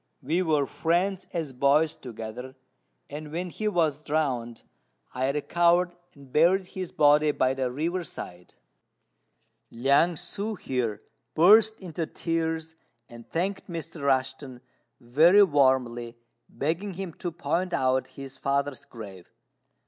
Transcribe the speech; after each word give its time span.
"We 0.23 0.41
were 0.41 0.65
friends 0.65 1.27
as 1.31 1.53
boys 1.53 1.95
together; 1.95 2.55
and 3.07 3.31
when 3.31 3.51
he 3.51 3.67
was 3.67 4.03
drowned, 4.03 4.63
I 5.13 5.29
recovered 5.29 5.95
and 6.15 6.31
buried 6.33 6.65
his 6.65 6.91
body 6.91 7.29
by 7.29 7.53
the 7.53 7.69
river 7.69 8.03
side." 8.03 8.55
Liang 9.69 10.15
ssŭ 10.15 10.57
here 10.57 11.03
burst 11.35 11.79
into 11.79 12.07
tears, 12.07 12.73
and 13.09 13.29
thanked 13.29 13.69
Mr. 13.69 14.01
Rushten 14.01 14.61
very 14.99 15.43
warmly, 15.43 16.17
begging 16.49 16.95
him 16.95 17.13
to 17.19 17.31
point 17.31 17.71
out 17.71 18.07
his 18.07 18.37
father's 18.37 18.85
grave. 18.85 19.31